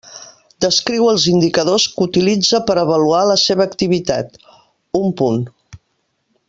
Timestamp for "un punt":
5.05-5.41